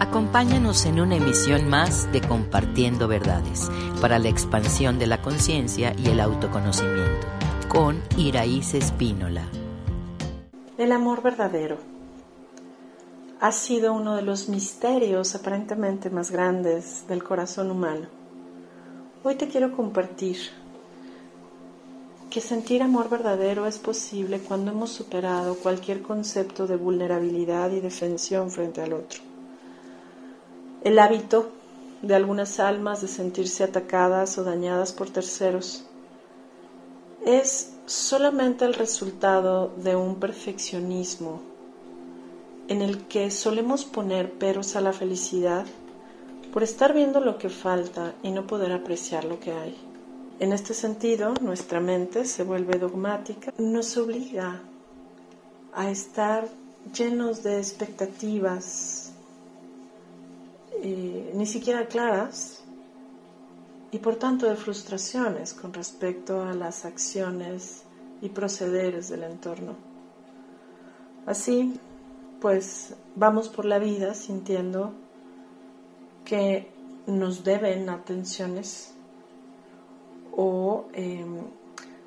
[0.00, 6.08] Acompáñanos en una emisión más de Compartiendo Verdades para la expansión de la conciencia y
[6.08, 7.26] el autoconocimiento
[7.68, 9.44] con Iraíz Espínola.
[10.78, 11.76] El amor verdadero
[13.40, 18.08] ha sido uno de los misterios aparentemente más grandes del corazón humano.
[19.22, 20.38] Hoy te quiero compartir
[22.30, 28.50] que sentir amor verdadero es posible cuando hemos superado cualquier concepto de vulnerabilidad y defensión
[28.50, 29.29] frente al otro.
[30.82, 31.50] El hábito
[32.02, 35.84] de algunas almas de sentirse atacadas o dañadas por terceros
[37.24, 41.42] es solamente el resultado de un perfeccionismo
[42.68, 45.66] en el que solemos poner peros a la felicidad
[46.52, 49.76] por estar viendo lo que falta y no poder apreciar lo que hay.
[50.38, 54.60] En este sentido, nuestra mente se vuelve dogmática, nos obliga
[55.74, 56.48] a estar
[56.96, 59.09] llenos de expectativas,
[60.82, 62.62] ni siquiera claras
[63.92, 67.82] y por tanto de frustraciones con respecto a las acciones
[68.22, 69.74] y procederes del entorno.
[71.26, 71.78] Así,
[72.40, 74.92] pues vamos por la vida sintiendo
[76.24, 76.70] que
[77.06, 78.92] nos deben atenciones
[80.32, 81.38] o em,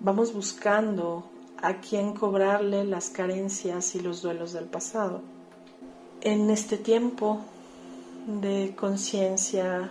[0.00, 1.24] vamos buscando
[1.60, 5.22] a quién cobrarle las carencias y los duelos del pasado.
[6.20, 7.40] En este tiempo
[8.26, 9.90] de conciencia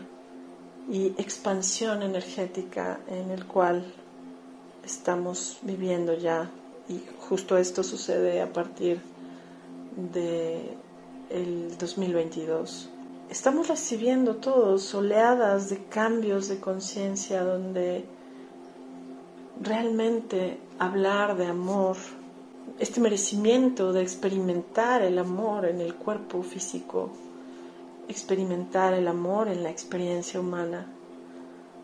[0.89, 3.86] y expansión energética en el cual
[4.84, 6.50] estamos viviendo ya
[6.90, 9.00] y justo esto sucede a partir
[9.95, 10.75] de
[11.30, 12.90] el 2022.
[13.30, 18.06] Estamos recibiendo todos oleadas de cambios de conciencia donde
[19.62, 21.97] realmente hablar de amor,
[22.80, 27.12] este merecimiento de experimentar el amor en el cuerpo físico,
[28.08, 30.88] experimentar el amor en la experiencia humana.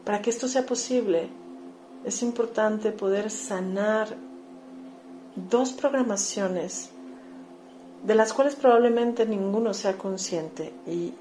[0.04, 1.30] Para que esto sea posible,
[2.04, 4.16] es importante poder sanar
[5.36, 6.90] dos programaciones
[8.04, 11.14] de las cuales probablemente ninguno sea consciente y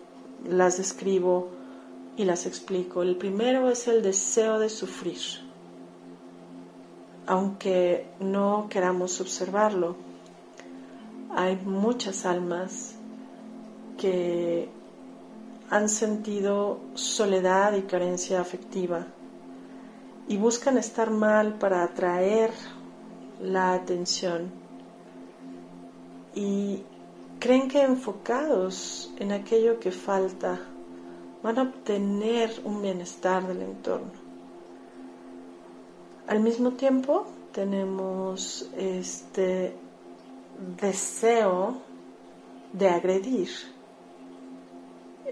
[0.49, 1.49] las describo
[2.17, 3.03] y las explico.
[3.03, 5.19] El primero es el deseo de sufrir,
[7.27, 9.97] aunque no queramos observarlo.
[11.35, 12.95] Hay muchas almas
[13.99, 14.69] que
[15.71, 19.07] han sentido soledad y carencia afectiva
[20.27, 22.51] y buscan estar mal para atraer
[23.41, 24.51] la atención
[26.35, 26.83] y
[27.39, 30.59] creen que enfocados en aquello que falta
[31.43, 34.29] van a obtener un bienestar del entorno.
[36.27, 39.75] Al mismo tiempo tenemos este
[40.81, 41.77] deseo
[42.73, 43.49] de agredir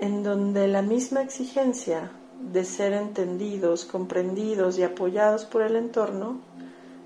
[0.01, 6.41] en donde la misma exigencia de ser entendidos, comprendidos y apoyados por el entorno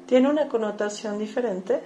[0.06, 1.82] tiene una connotación diferente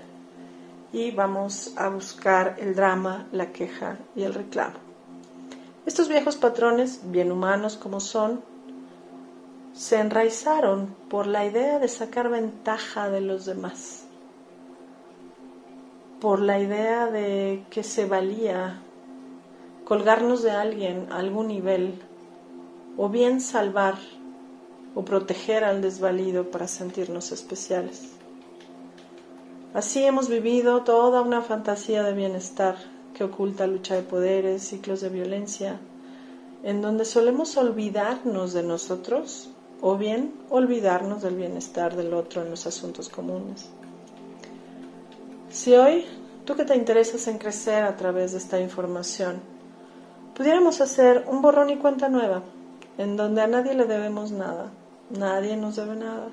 [0.92, 4.76] y vamos a buscar el drama, la queja y el reclamo.
[5.86, 8.40] Estos viejos patrones, bien humanos como son,
[9.74, 14.04] se enraizaron por la idea de sacar ventaja de los demás,
[16.20, 18.80] por la idea de que se valía
[19.84, 22.00] colgarnos de alguien a algún nivel,
[22.96, 23.96] o bien salvar
[24.94, 28.12] o proteger al desvalido para sentirnos especiales.
[29.74, 32.76] Así hemos vivido toda una fantasía de bienestar
[33.12, 35.80] que oculta lucha de poderes, ciclos de violencia,
[36.62, 39.50] en donde solemos olvidarnos de nosotros
[39.80, 43.68] o bien olvidarnos del bienestar del otro en los asuntos comunes.
[45.50, 46.04] Si hoy
[46.44, 49.53] tú que te interesas en crecer a través de esta información,
[50.34, 52.42] pudiéramos hacer un borrón y cuenta nueva,
[52.98, 54.70] en donde a nadie le debemos nada,
[55.10, 56.28] nadie nos debe nada.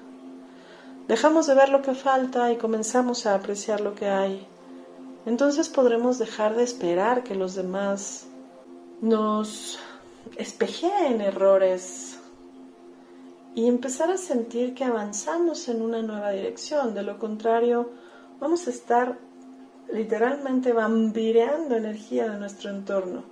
[1.07, 4.47] Dejamos de ver lo que falta y comenzamos a apreciar lo que hay.
[5.25, 8.25] Entonces podremos dejar de esperar que los demás
[9.01, 9.79] nos
[10.37, 12.17] espejeen errores
[13.53, 16.95] y empezar a sentir que avanzamos en una nueva dirección.
[16.95, 17.89] De lo contrario,
[18.39, 19.19] vamos a estar
[19.91, 23.30] literalmente vampireando energía de nuestro entorno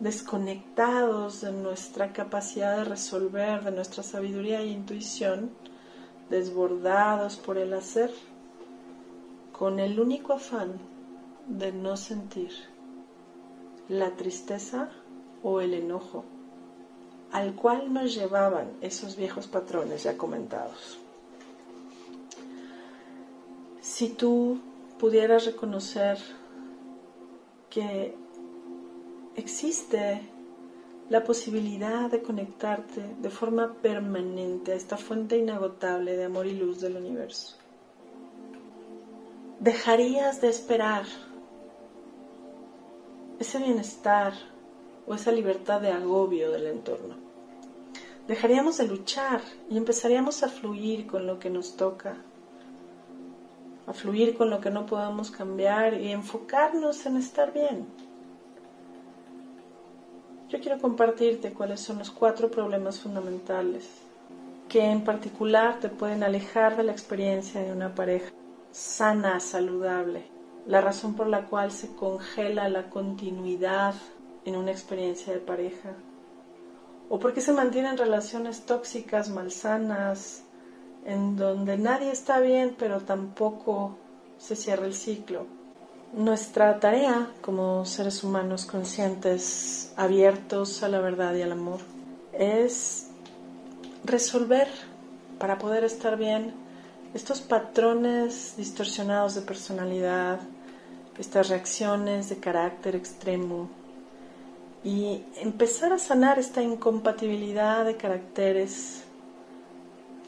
[0.00, 5.50] desconectados de nuestra capacidad de resolver, de nuestra sabiduría e intuición,
[6.30, 8.12] desbordados por el hacer,
[9.52, 10.78] con el único afán
[11.46, 12.50] de no sentir
[13.88, 14.88] la tristeza
[15.42, 16.24] o el enojo
[17.34, 20.98] al cual nos llevaban esos viejos patrones ya comentados.
[23.80, 24.60] Si tú
[25.00, 26.16] pudieras reconocer
[27.68, 28.16] que
[29.36, 30.20] existe
[31.10, 36.80] la posibilidad de conectarte de forma permanente a esta fuente inagotable de amor y luz
[36.80, 37.56] del universo.
[39.60, 41.04] Dejarías de esperar
[43.38, 44.32] ese bienestar
[45.06, 47.16] o esa libertad de agobio del entorno.
[48.26, 52.16] Dejaríamos de luchar y empezaríamos a fluir con lo que nos toca,
[53.86, 57.86] a fluir con lo que no podemos cambiar y enfocarnos en estar bien.
[60.48, 63.88] Yo quiero compartirte cuáles son los cuatro problemas fundamentales
[64.68, 68.30] que en particular te pueden alejar de la experiencia de una pareja
[68.72, 70.24] sana, saludable,
[70.66, 73.94] la razón por la cual se congela la continuidad
[74.44, 75.92] en una experiencia de pareja,
[77.08, 80.42] o porque se mantienen relaciones tóxicas, malsanas,
[81.04, 83.96] en donde nadie está bien, pero tampoco
[84.38, 85.46] se cierra el ciclo.
[86.16, 91.80] Nuestra tarea como seres humanos conscientes, abiertos a la verdad y al amor,
[92.32, 93.08] es
[94.04, 94.68] resolver
[95.40, 96.54] para poder estar bien
[97.14, 100.38] estos patrones distorsionados de personalidad,
[101.18, 103.68] estas reacciones de carácter extremo
[104.84, 109.02] y empezar a sanar esta incompatibilidad de caracteres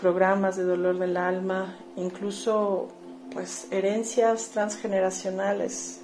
[0.00, 2.88] programas de dolor del alma, incluso
[3.36, 6.00] pues herencias transgeneracionales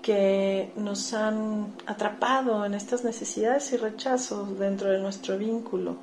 [0.00, 5.96] que nos han atrapado en estas necesidades y rechazos dentro de nuestro vínculo.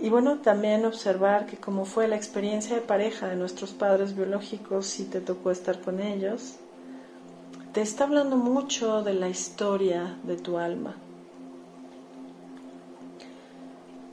[0.00, 4.86] Y bueno, también observar que como fue la experiencia de pareja de nuestros padres biológicos,
[4.86, 6.54] si te tocó estar con ellos,
[7.74, 10.96] te está hablando mucho de la historia de tu alma.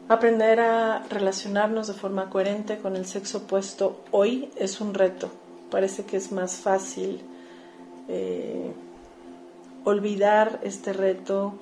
[0.09, 5.29] Aprender a relacionarnos de forma coherente con el sexo opuesto hoy es un reto.
[5.69, 7.21] Parece que es más fácil
[8.07, 8.73] eh,
[9.83, 11.53] olvidar este reto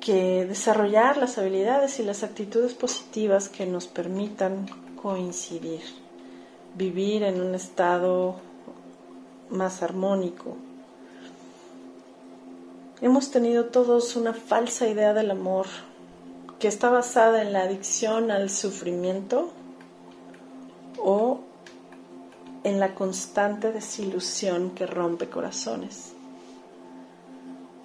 [0.00, 4.66] que desarrollar las habilidades y las actitudes positivas que nos permitan
[5.00, 5.80] coincidir,
[6.76, 8.36] vivir en un estado
[9.48, 10.56] más armónico.
[13.00, 15.68] Hemos tenido todos una falsa idea del amor,
[16.58, 19.50] que está basada en la adicción al sufrimiento
[20.98, 21.40] o
[22.64, 26.12] en la constante desilusión que rompe corazones.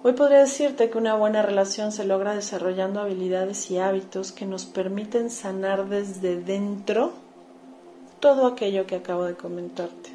[0.02, 4.66] Hoy podría decirte que una buena relación se logra desarrollando habilidades y hábitos que nos
[4.66, 7.12] permiten sanar desde dentro
[8.20, 10.10] todo aquello que acabo de comentarte.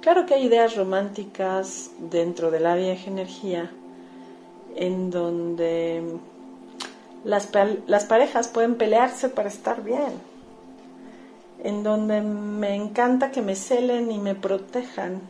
[0.00, 3.70] Claro que hay ideas románticas dentro de la vieja energía
[4.76, 6.18] en donde
[7.28, 7.50] las,
[7.86, 10.14] las parejas pueden pelearse para estar bien,
[11.62, 15.20] en donde me encanta que me celen y me protejan,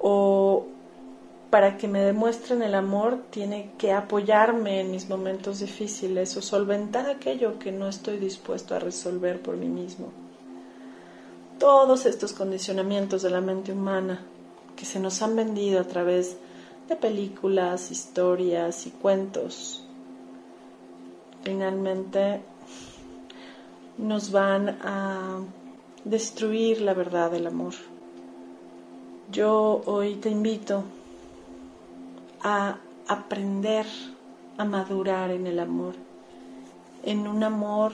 [0.00, 0.66] o
[1.50, 7.10] para que me demuestren el amor tiene que apoyarme en mis momentos difíciles o solventar
[7.10, 10.12] aquello que no estoy dispuesto a resolver por mí mismo.
[11.58, 14.20] Todos estos condicionamientos de la mente humana
[14.76, 16.36] que se nos han vendido a través
[16.88, 19.87] de películas, historias y cuentos
[21.42, 22.40] finalmente
[23.98, 25.40] nos van a
[26.04, 27.74] destruir la verdad del amor.
[29.30, 30.84] Yo hoy te invito
[32.42, 32.76] a
[33.06, 33.86] aprender
[34.56, 35.94] a madurar en el amor,
[37.02, 37.92] en un amor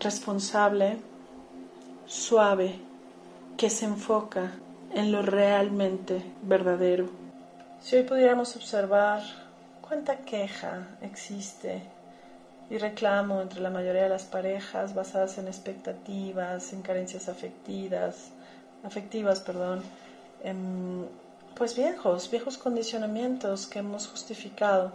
[0.00, 0.98] responsable,
[2.06, 2.78] suave,
[3.56, 4.52] que se enfoca
[4.92, 7.08] en lo realmente verdadero.
[7.80, 9.43] Si hoy pudiéramos observar
[9.86, 11.82] cuánta queja existe
[12.70, 18.30] y reclamo entre la mayoría de las parejas basadas en expectativas, en carencias afectivas,
[18.82, 19.82] afectivas, perdón,
[21.54, 24.92] pues viejos, viejos condicionamientos que hemos justificado.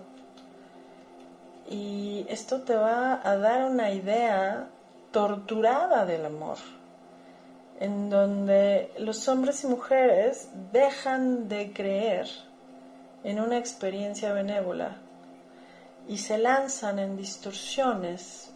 [1.69, 4.67] Y esto te va a dar una idea
[5.12, 6.58] torturada del amor,
[7.79, 12.49] en donde los hombres y mujeres dejan de creer
[13.24, 14.98] en una experiencia benévola
[16.08, 18.52] y se lanzan en distorsiones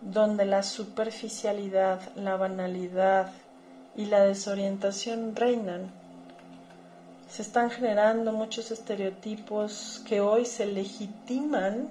[0.00, 3.30] donde la superficialidad, la banalidad
[3.96, 5.90] y la desorientación reinan.
[7.28, 11.88] Se están generando muchos estereotipos que hoy se legitiman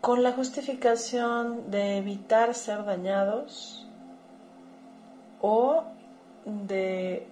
[0.00, 3.86] con la justificación de evitar ser dañados
[5.40, 5.84] o
[6.44, 7.26] de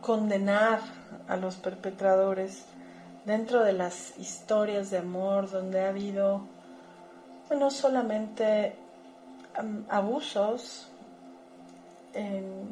[0.00, 0.80] condenar
[1.28, 2.64] a los perpetradores
[3.24, 6.42] dentro de las historias de amor donde ha habido
[7.50, 8.74] no solamente
[9.88, 10.88] abusos,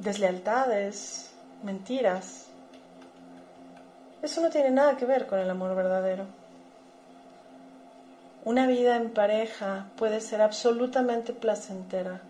[0.00, 2.46] deslealtades, mentiras,
[4.22, 6.24] Eso no tiene nada que ver con el amor verdadero.
[8.44, 12.20] Una vida en pareja puede ser absolutamente placentera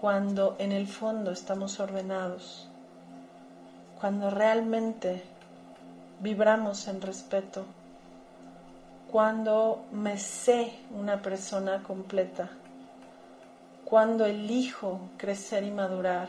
[0.00, 2.68] cuando en el fondo estamos ordenados,
[4.00, 5.22] cuando realmente
[6.20, 7.64] vibramos en respeto,
[9.10, 12.48] cuando me sé una persona completa,
[13.84, 16.28] cuando elijo crecer y madurar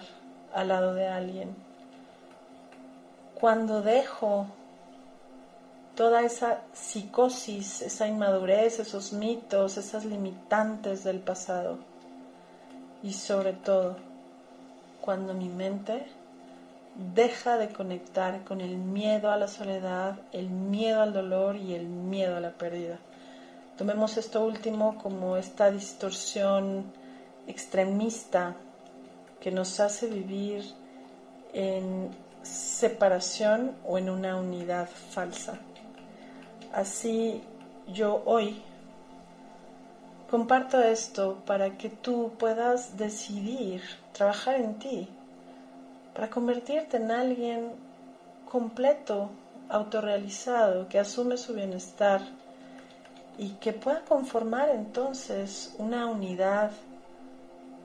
[0.54, 1.56] al lado de alguien,
[3.36, 4.48] cuando dejo
[5.96, 11.78] toda esa psicosis, esa inmadurez, esos mitos, esas limitantes del pasado
[13.04, 13.98] y sobre todo
[15.02, 16.06] cuando mi mente
[17.00, 21.88] deja de conectar con el miedo a la soledad, el miedo al dolor y el
[21.88, 23.00] miedo a la pérdida.
[23.78, 26.92] Tomemos esto último como esta distorsión
[27.48, 28.56] extremista
[29.40, 30.66] que nos hace vivir
[31.54, 32.10] en
[32.44, 35.58] separación o en una unidad falsa.
[36.74, 37.42] Así
[37.88, 38.62] yo hoy
[40.30, 45.10] comparto esto para que tú puedas decidir trabajar en ti,
[46.20, 47.72] para convertirte en alguien
[48.52, 49.30] completo,
[49.70, 52.20] autorrealizado, que asume su bienestar
[53.38, 56.72] y que pueda conformar entonces una unidad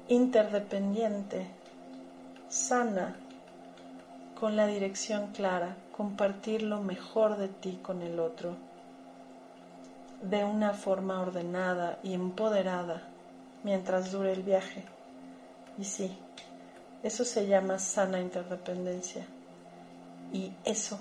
[0.08, 1.46] interdependiente,
[2.48, 3.14] sana,
[4.34, 8.56] con la dirección clara, compartir lo mejor de ti con el otro
[10.22, 13.00] de una forma ordenada y empoderada
[13.62, 14.82] mientras dure el viaje.
[15.78, 16.18] Y sí,
[17.04, 19.24] eso se llama sana interdependencia.
[20.32, 20.98] Y eso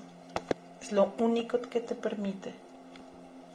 [0.82, 2.54] es lo único que te permite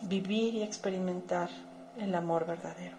[0.02, 1.50] vivir y experimentar
[1.98, 2.96] el amor verdadero.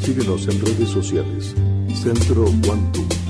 [0.00, 1.54] Síguenos en redes sociales.
[1.94, 3.27] Centro Quantum.